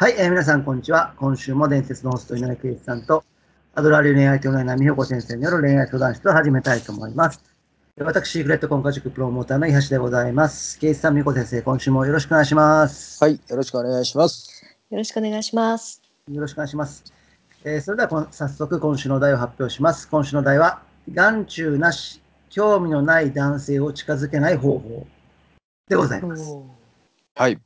[0.00, 1.12] はい、えー皆さん、こんにちは。
[1.18, 3.22] 今週も伝説のホスト、稲井圭一さんと、
[3.74, 7.44] アドラー流恋愛トレーナー、美穂子先生による恋愛相談室を始めたいと思います。
[7.98, 10.78] 私、シークレット婚家塾プロモーターの伊橋でございます。
[10.78, 13.22] 圭一さん、美穂子先生、今週もよろしくお願いします。
[13.22, 14.64] はい、よろしくお願いします。
[14.88, 16.00] よろしくお願いします。
[16.32, 17.04] よろしくお願いします。
[17.64, 20.08] えーそれでは早速、今週の題を発表します。
[20.08, 20.80] 今週の題は、
[21.12, 25.06] 眼中なし、興味のない男性を近づけない方法
[25.90, 26.56] でございます。
[27.34, 27.60] はい、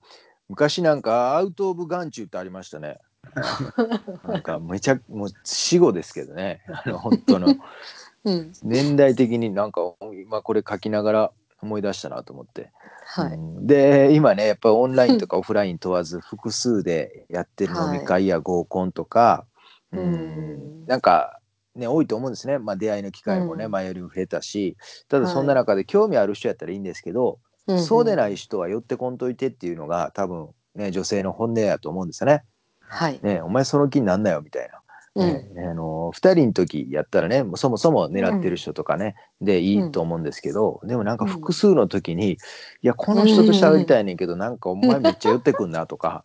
[0.49, 2.99] 昔なんかアウトオブ眼中ってありましたね。
[4.25, 6.63] なんかめちゃもう死後ですけどね。
[6.69, 7.55] あの本当の。
[8.25, 9.83] うん、年代的になんか
[10.15, 12.71] 今これ書きながら思い出したなと思って。
[13.05, 13.35] はい。
[13.35, 13.67] うん。
[13.67, 19.47] で今ねやっぱりオンラインとかオフライン問わず複数でやってる飲み会や合コンとか、
[19.93, 20.85] ううん。
[20.85, 21.39] ん、なんか
[21.75, 23.71] ね多いと思うんですね、まあ、出会いの機会もね、うん。
[23.71, 24.77] 前よりも増えたし。
[25.09, 27.39] ただはいそんな中で興味ある人やったらいいんですけど、
[27.73, 32.45] んそうでない人は寄ってこんといてっていうのが多分ね女性の本音やと思うんですよね。
[32.81, 33.19] はい。
[33.23, 34.81] ねお前その気になんなよみたいな。
[35.17, 35.29] うん。
[35.29, 42.37] ねねあの2人の時やったらねもうそもそも狙ってる人とかね、でいいと思うんですけど、でもなんか複数の時に、い
[42.83, 46.25] やこの人と喋りたいねんけど、なんかお前めっちゃ寄ってくんなとか、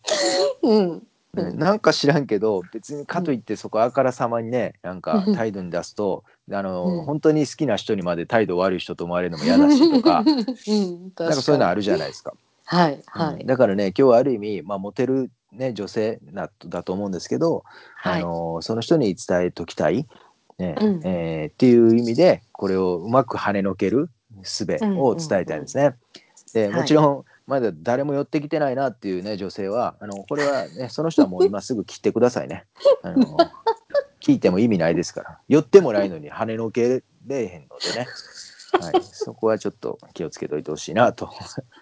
[0.62, 1.02] うん。
[1.32, 12.34] なんか知らんけど別にかといってそこあからさまにねなんかうん態度に出すと、あのうん本当に好きな人にまで態度悪い人と思われるのも嫌だしとか うん、なんかそういうのあるじゃないですか。
[12.64, 13.02] はい。
[13.06, 13.40] はい。
[13.40, 17.62] うんだからね今日はある意味、まあ、モテる、ね、女性だだと思うんですけど、
[17.96, 18.22] はい。
[18.22, 20.06] あのその人に伝えときたい、
[20.58, 24.10] ねうんえーっていう意味でこれをうまく跳ねのける
[24.42, 24.64] 術
[24.96, 25.94] を伝えたいんですね。
[26.52, 32.64] ではいもちろんまだ誰も寄ってきてないなっていうね女性はあのこれはねその人はもう今すぐ切ってくださいね。
[33.02, 33.36] あの
[34.20, 35.38] 聞いても意味ないですから。
[35.48, 38.06] 寄ってもないのに跳ねのけれへんのでね。
[38.80, 41.28] はい、そこはちょっと気をつけといてほしいなと、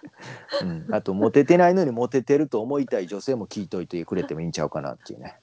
[0.63, 5.37] うん、あとモテてないのにモテてると思いたい女性も聞いといてくれてもいいんちゃうかなっていうね。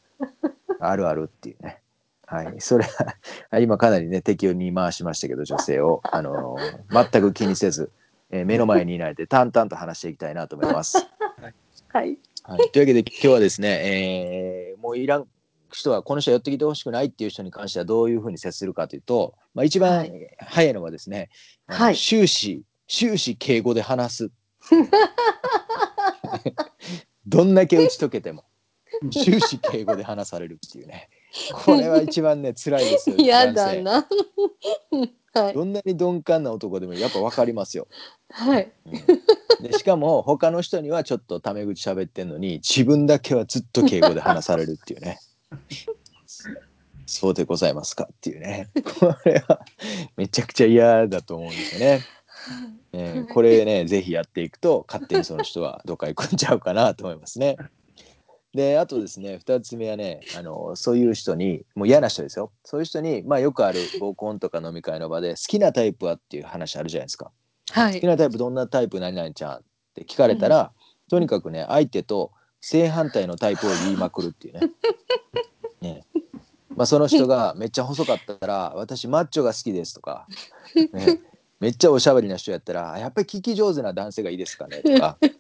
[0.81, 1.81] あるあるっていうね。
[2.27, 2.57] はい。
[2.59, 3.15] それは
[3.61, 6.01] 今かなりね敵に回しましたけど女性を。
[6.03, 6.57] あの
[6.91, 7.93] 全く気にせず、
[8.31, 10.99] えー目の前にいないで淡々と話していきたいなと思います。
[11.89, 12.19] はい。
[12.43, 15.27] はい、というわけで今日はですね、えーもういらん
[15.73, 21.29] 人はこの人寄ってきてほしくないっていう人に関してはどういうふうに接するかというと、まあ、一番はい早いのはですね、
[21.67, 24.31] はい終始終始敬語で話す
[27.27, 28.45] どんだけ打ち解けても
[29.11, 31.09] 終始敬語で話されるっていうね
[31.65, 34.09] これは一番ね辛いですよ や男性だな。
[35.37, 35.55] はい。
[35.55, 37.89] どんなに鈍感な男でもやっぱ分かりますよ。
[38.31, 38.73] はい。
[38.87, 38.93] うん
[39.63, 45.19] でしかも他の人にはちょっとタメ口喋ってんのに自分だけはずっと敬語で話されるっていうね
[47.07, 48.69] そうでございますかっていうね
[49.01, 49.61] これは
[50.17, 52.01] めちゃくちゃ嫌だと思うんですよね。
[52.93, 57.57] えーこれねぜひやっていくと勝手にその人はどっか行くんちゃうかなと思いますね。
[58.57, 67.31] であとですね2つ目はねあのそういう人にもう嫌な人ですよそういう人に、まあ、よくある合コンとか飲み会の場で好きなタイプはっていう話あるじゃないですか。
[67.71, 67.95] はい。
[67.95, 69.63] 好きなタイプどんなタイプ何々ちゃんっ
[69.95, 70.73] て聞かれたら、
[71.11, 74.71] とにかくね相手と正反対のタイプを言いまくるっていうね。
[75.81, 76.05] ね
[76.75, 80.27] まあ、その人がめっちゃ細かったら「私マッチョが好きです」とか、
[80.93, 81.21] ね、
[81.59, 85.31] めっちゃおしゃべりな人やったら「やっぱり聞き上手な男性がいいですかね」とか、ね、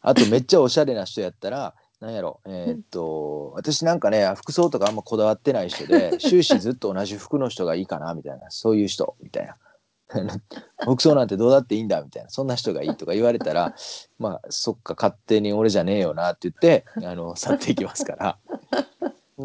[0.00, 9.56] あとめっちゃおしゃれな人やったらなんやろえーっと私なんかね服装とかあんまこだわってない人で 終始ずっと同じ服の人がいいかなみたいなそういう人みたいな。
[10.82, 13.76] 服装なんてどうだっていいんだみたいなそんな人がいいとか言われたら
[14.18, 18.38] まあそっか勝手に俺じゃねえよなって言って あの去っていきますから。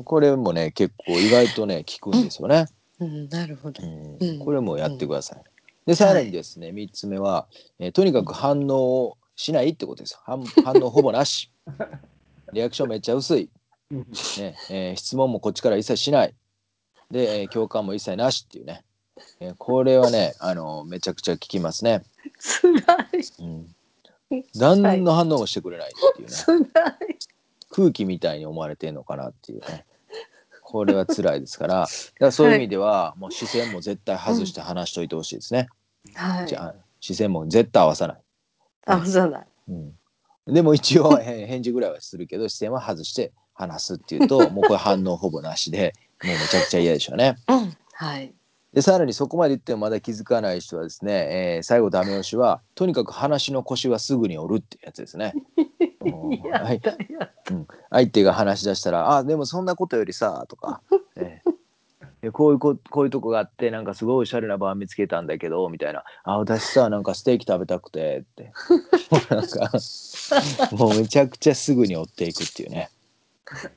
[0.04, 2.66] これもね結構意外とね効くんですよね、
[3.00, 3.82] うん、なるほど。
[3.82, 3.86] う。
[3.86, 4.18] ん。
[4.20, 4.40] うん。
[4.40, 5.44] これもやってください、
[5.86, 7.48] でさらにですね3つ目は、
[7.80, 10.42] えーとにかく反応をしないってことです反
[10.82, 11.50] 応ほぼなし
[12.56, 13.50] リアクションめっちゃ薄い、
[13.92, 16.34] うんねえー質問もこっちから一切しない。
[17.12, 18.84] で、えー共感も一切なしっていうね、
[19.40, 22.04] えーこれはねあのめちゃくちゃ効きますね、
[22.62, 23.44] 辛い。
[24.32, 27.18] うん、何の反応もしてくれないっていうね、辛い。
[27.70, 29.86] 空気みたいに思われてんのかなっていうね。
[30.62, 31.74] これは辛いですから。
[31.82, 31.90] だか
[32.20, 35.68] らそういう意味では、もう視線も絶対外して話しといてほしいですね、
[36.16, 36.48] はい。
[36.48, 36.56] じ。
[36.56, 38.18] ゃあ視線も絶対合わさない、
[38.88, 39.46] あ、そうだ。
[39.68, 39.94] うん、
[40.48, 45.94] でも一応へ返事ぐらいはするけど視線は外して話すっていうと もうこれ反応ほぼなしで
[46.24, 47.36] もうめちゃくちゃ嫌でしょうね。
[47.48, 47.78] うん。
[47.94, 48.34] はい。
[48.74, 55.34] でさらにそこまで言ってもまだ気づかない人はですね、えー最後ダメ押しはとにかく話の腰はすぐに折るっていうやつですね。
[56.52, 56.82] はい
[57.52, 60.82] うん、相手が話し出したら「あでもそんなことよりさ」とか、
[61.16, 61.42] え
[62.22, 68.52] えこういうここういうとこがあってなんかすごいおしゃれなバー見つけたんだけどみたいな「あ私さなんかステーキ食べたくて」って
[69.34, 69.80] なんか
[70.72, 72.90] もうめちゃくちゃすぐに追っていくっていうね。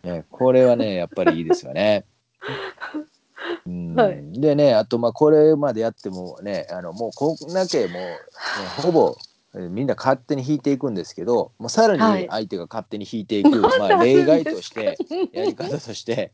[0.03, 2.05] ね、これはねやっぱりいいですよね。
[3.67, 3.95] うん。
[3.95, 4.41] はい。
[4.41, 8.19] でねあとまあこれまでやってもねあのもうこんだけもう、ね、
[8.79, 9.17] ほぼ
[9.55, 12.23] えーみんな勝手に引いていくんですけどもうさらはい。
[12.23, 14.99] に相手が勝手に引いていく、まあ、例外として
[15.33, 16.33] やり方として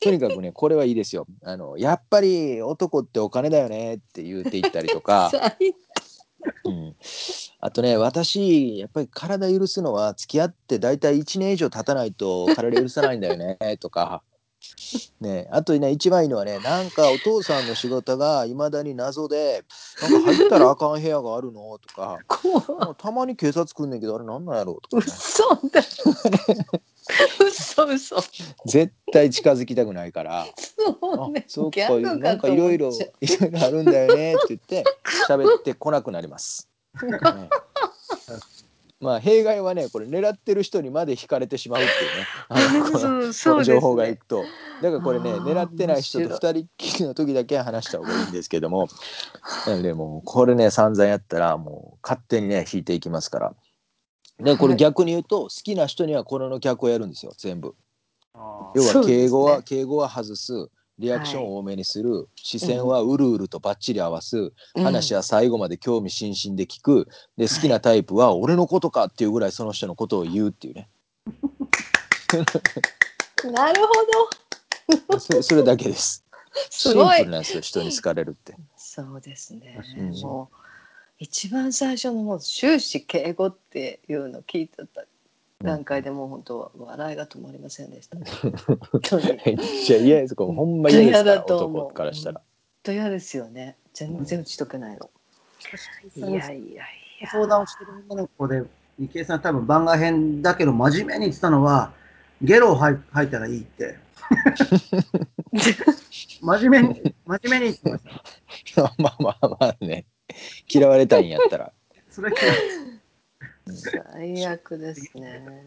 [0.00, 1.26] とにかくねこれはいいですよ。
[1.42, 5.74] あのやっぱり男ってお金だよねって言っていったりとか、 最
[6.70, 6.96] うん、
[7.60, 14.22] あとね私やっぱり体許すのは付き合って大体1年以上経たないと体許さないんだよねとか。
[15.20, 19.64] ね、あとね一番いいのはねなんかお父さんの仕事がいまだに謎で
[20.02, 22.18] なんか入ったらあかん部屋があるのとか
[22.98, 25.80] たまに警察来んねんけどあれなんなんやろうとか、ね、嘘だ
[27.40, 28.16] 嘘嘘。
[28.66, 30.46] 絶対近づきたくないから。
[30.56, 31.44] そうね。
[31.46, 32.90] あそうギかなんかいろいろ
[33.20, 34.84] いろいろあるんだよねって言って
[35.28, 36.68] 喋ってこなくなります。
[37.02, 37.18] ね
[39.00, 42.26] まあ弊害はねこれ狙ってる人にまで惹かれてしまうっていうね。
[42.48, 44.42] あのこの情報がいねくと。
[44.82, 48.88] だからこれね狙ってない人と面二人っきりの時だけ話した方がいいんですけども。
[49.82, 53.54] でもうこれね散々やったらもう勝手にね引いていきますから。
[54.38, 54.78] でこれはい。
[54.78, 57.74] 逆に言うと好きな人にはこれの逆をやるんですよ全部。
[58.32, 70.88] あ要は敬語は、敬語は外すリアクションを多めにする、視線はうるうるとバッチリ合わす、話は最後まで興味津々で聞くで好きなタイプは俺のことかっていうぐらいその人のことを言うっていうね。
[73.52, 73.92] なるほ
[75.10, 75.18] ど。
[75.20, 76.24] そそれだけです。
[76.70, 77.16] すごい。
[77.16, 78.56] シンプルなんですよ人に好かれるって。
[78.76, 79.78] そうですね。
[79.98, 80.56] うんもう
[81.18, 85.06] 一番最初のもう終始敬語っていうの聞いてた
[85.64, 88.18] 段階でもう本当笑いが止まりませんでした。
[88.18, 88.26] めっ
[89.84, 91.82] ちゃ嫌ですこれほんま嫌ですから嫌だと思う。
[91.84, 92.42] 男からしたら。
[92.82, 93.76] と嫌ですよね。
[93.94, 95.10] 全然打ち解けないの、
[96.16, 96.84] いやいやいや。
[97.30, 98.62] 相談をしてる女の子で、
[99.00, 101.92] 池江さん多分番外編だけど真面目に言ってたのは、
[102.42, 103.96] ゲロを吐い吐いたらいいって。
[106.42, 108.04] 真面目に、真面目に言ってまし
[108.74, 108.82] た。
[109.02, 110.04] まあまあまあね。
[110.68, 111.72] 嫌われたいんやったら。
[112.10, 112.32] それ
[113.68, 115.66] 最悪ですね。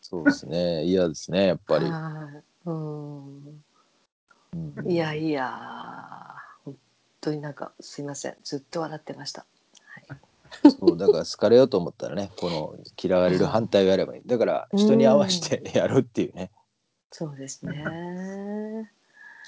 [0.00, 0.84] そうですね。
[0.84, 1.84] 嫌ですねやっぱり。
[1.84, 2.68] はい。
[2.68, 3.44] うん。
[4.52, 4.90] うん。
[4.90, 6.76] いやいや本
[7.20, 8.36] 当になんかすいません。
[8.44, 9.46] ずっと笑ってました。
[10.80, 14.22] そうだから好かれようと思ったらねこの嫌われる反対をやればいい。
[14.26, 16.50] だから人に合わせてやるっていうね。
[17.12, 18.90] そうですね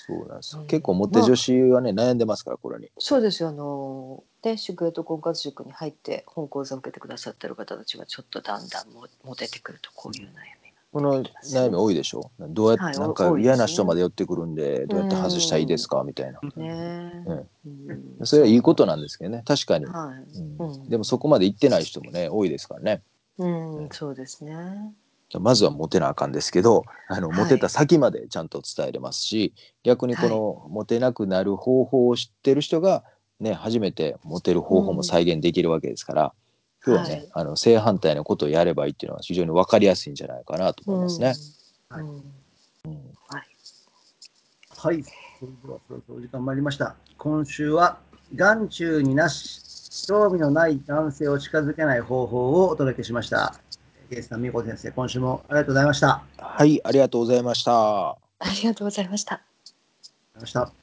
[0.07, 0.63] そうなんですよ。
[0.63, 0.67] うん。
[0.67, 2.91] 結構モテ女子はね悩んでますからこれに。
[2.99, 3.51] そうですよ。
[3.51, 12.31] あので宿営と婚活塾に入って本講座を受けてくださってる方たちはちょっとだんだんもモテてくるとこういう悩みこの悩み多いでしょ？
[12.39, 16.03] どうやって、はいなんか嫌な人まで寄ってくるんでどうやって外したらいいですか？
[16.05, 16.41] みたいな。
[16.57, 17.25] ね。
[17.27, 17.49] うん。
[18.21, 18.27] うん。
[18.27, 19.43] それはいいことなんですけどね。
[19.47, 23.03] 確かに、はい、うんうんでもそこまで行ってない人もね多いですからね。
[23.39, 24.93] うん、そうですね。
[25.41, 33.05] まずはモテなあかんですけどあのはいモテた先までちゃんと伝えれますし、逆にこのモテなくなる方法を知ってる人が、
[33.41, 36.33] ね、初めてモテる方法も再現できるわけですから、
[36.85, 41.35] 今日はね、はいあの正反対のことをやればいいっていうのは非常に分かりやすいんじゃないかなと思いますね。
[41.91, 41.97] うん。
[41.97, 42.23] はい
[42.85, 42.95] うん
[43.29, 43.43] はい。
[44.77, 45.03] はい。
[45.39, 46.97] それではそろそろお時間参りました。
[47.19, 47.99] 今週は、
[48.35, 53.62] 眼中になし、興味のない男性を近づけない方法をお届けしました。
[54.13, 56.09] ゲイさん、みこ先生、今週もありがとうございました。
[56.11, 58.11] ありがとうはい、ありがとうございました。
[58.11, 58.17] あ
[58.61, 59.37] りがとうございました。
[60.35, 60.82] ございました。